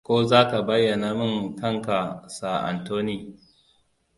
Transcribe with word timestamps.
Ko 0.05 0.13
za 0.29 0.41
ka 0.49 0.59
bayyana 0.67 1.09
min 1.17 1.33
kanka, 1.59 1.99
Sir 2.35 2.55
Anthony. 2.71 3.17